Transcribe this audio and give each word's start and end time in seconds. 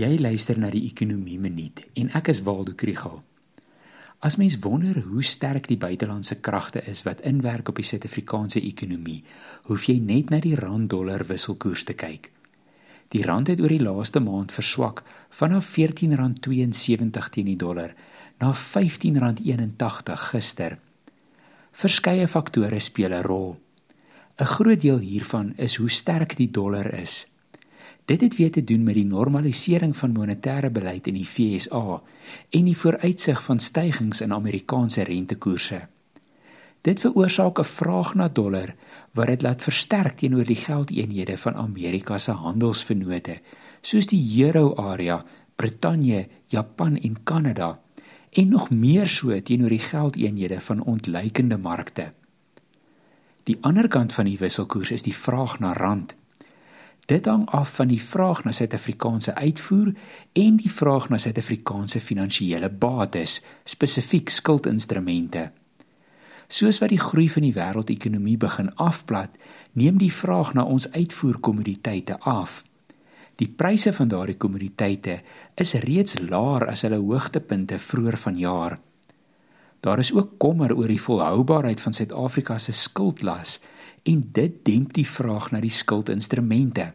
Jy 0.00 0.16
luister 0.16 0.56
na 0.56 0.70
die 0.72 0.86
Ekonomie 0.88 1.36
Minuut 1.36 1.82
en 2.00 2.06
ek 2.16 2.30
is 2.32 2.38
Waldo 2.46 2.72
Krügel. 2.78 3.18
As 4.24 4.38
mens 4.40 4.54
wonder 4.64 4.96
hoe 5.04 5.20
sterk 5.20 5.66
die 5.68 5.76
buitelandse 5.76 6.38
kragte 6.40 6.80
is 6.88 7.02
wat 7.04 7.20
inwerk 7.26 7.68
op 7.68 7.76
die 7.76 7.84
Suid-Afrikaanse 7.84 8.62
ekonomie, 8.64 9.18
hoef 9.68 9.84
jy 9.90 9.98
net 10.00 10.30
na 10.32 10.38
die 10.40 10.54
rand-dollar 10.56 11.26
wisselkoers 11.28 11.84
te 11.84 11.96
kyk. 12.00 12.30
Die 13.12 13.26
rand 13.28 13.50
het 13.52 13.60
oor 13.60 13.74
die 13.74 13.82
laaste 13.82 14.22
maand 14.24 14.54
verswak 14.56 15.02
vanaf 15.36 15.68
R14.72 15.76 17.28
teen 17.34 17.50
die 17.50 17.58
dollar 17.60 17.92
na 18.40 18.54
R15.81 18.54 20.28
gister. 20.30 20.78
Verskeie 21.76 22.28
faktore 22.28 22.80
speel 22.80 23.12
'n 23.12 23.26
rol. 23.28 23.58
'n 24.38 24.48
Groot 24.54 24.80
deel 24.80 25.04
hiervan 25.04 25.52
is 25.58 25.76
hoe 25.76 25.90
sterk 25.90 26.36
die 26.36 26.50
dollar 26.50 26.88
is. 26.94 27.26
Dit 28.10 28.20
het 28.20 28.36
weer 28.36 28.50
te 28.50 28.64
doen 28.64 28.82
met 28.82 28.96
die 28.98 29.06
normalisering 29.06 29.92
van 29.96 30.10
monetêre 30.10 30.70
beleid 30.74 31.06
in 31.06 31.14
die 31.14 31.26
FSA 31.26 32.00
en 32.50 32.64
die 32.66 32.76
vooruitsig 32.76 33.42
van 33.46 33.62
stygings 33.62 34.20
in 34.20 34.34
Amerikaanse 34.34 35.04
rentekoerse. 35.06 35.78
Dit 36.82 37.00
veroorsaak 37.00 37.60
'n 37.60 37.64
vraag 37.64 38.14
na 38.14 38.28
dollar 38.28 38.74
wat 39.14 39.26
dit 39.26 39.42
laat 39.42 39.62
versterk 39.62 40.16
teenoor 40.16 40.44
die 40.44 40.56
geldeenhede 40.56 41.36
van 41.38 41.54
Amerika 41.54 42.18
se 42.18 42.32
handelsvennote 42.32 43.40
soos 43.80 44.06
die 44.06 44.44
euro-area, 44.44 45.24
Brittanje, 45.56 46.28
Japan 46.46 46.96
en 46.96 47.22
Kanada 47.22 47.80
en 48.30 48.48
nog 48.48 48.70
meer 48.70 49.08
so 49.08 49.40
teenoor 49.40 49.68
die 49.68 49.78
geldeenhede 49.78 50.60
van 50.60 50.82
ontleikende 50.82 51.58
markte. 51.58 52.12
Die 53.44 53.58
ander 53.60 53.88
kant 53.88 54.12
van 54.12 54.24
die 54.24 54.38
wisselkoers 54.38 54.90
is 54.90 55.02
die 55.02 55.16
vraag 55.16 55.58
na 55.58 55.72
rand. 55.72 56.19
Dit 57.10 57.26
hang 57.26 57.48
af 57.50 57.72
van 57.74 57.88
die 57.90 58.02
vraag 58.02 58.44
na 58.44 58.52
Suid-Afrikaanse 58.54 59.34
uitvoer 59.34 59.88
en 60.32 60.58
die 60.62 60.70
vraag 60.70 61.08
na 61.10 61.18
Suid-Afrikaanse 61.18 61.98
finansiële 62.00 62.68
bates, 62.70 63.40
spesifiek 63.64 64.30
skuldinstrumente. 64.30 65.48
Soos 66.46 66.78
wat 66.78 66.92
die 66.94 67.00
groei 67.02 67.26
van 67.30 67.42
die 67.42 67.56
wêreldekonomie 67.56 68.36
begin 68.38 68.70
afplat, 68.78 69.34
neem 69.72 69.98
die 69.98 70.12
vraag 70.12 70.52
na 70.54 70.62
ons 70.62 70.86
uitvoerkommoditeite 70.92 72.20
af. 72.30 72.62
Die 73.42 73.48
pryse 73.48 73.90
van 73.96 74.14
daardie 74.14 74.38
kommoditeite 74.38 75.18
is 75.58 75.74
reeds 75.82 76.14
laer 76.22 76.68
as 76.70 76.86
hulle 76.86 77.02
hoogtepunte 77.02 77.80
vroeër 77.82 78.20
vanjaar. 78.22 78.78
Daar 79.82 79.98
is 79.98 80.12
ook 80.14 80.38
kommer 80.38 80.76
oor 80.76 80.86
die 80.86 81.02
volhoubaarheid 81.02 81.80
van 81.80 81.92
Suid-Afrika 81.92 82.58
se 82.58 82.72
skuldlas 82.72 83.58
en 84.02 84.28
dit 84.32 84.64
demp 84.64 84.94
die 84.94 85.08
vraag 85.08 85.50
na 85.50 85.60
die 85.60 85.74
skuldinstrumente. 85.74 86.92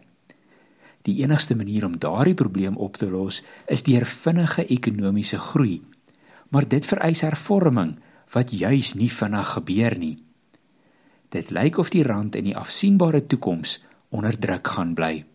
Die 1.06 1.22
enigste 1.22 1.56
manier 1.56 1.86
om 1.86 2.00
daardie 2.02 2.34
probleem 2.34 2.78
op 2.82 2.98
te 2.98 3.10
los 3.10 3.44
is 3.70 3.86
deur 3.86 4.06
vinnige 4.10 4.66
ekonomiese 4.66 5.38
groei. 5.40 5.82
Maar 6.50 6.68
dit 6.68 6.86
vereis 6.86 7.22
hervorming 7.22 7.96
wat 8.34 8.52
juis 8.52 8.94
nie 8.94 9.12
vinnig 9.12 9.54
gebeur 9.58 9.98
nie. 10.02 10.16
Dit 11.30 11.52
lyk 11.54 11.78
of 11.78 11.92
die 11.94 12.04
rand 12.04 12.36
in 12.36 12.50
die 12.50 12.58
afsienbare 12.58 13.26
toekoms 13.28 13.80
onder 14.10 14.38
druk 14.40 14.68
gaan 14.68 14.94
bly. 14.98 15.26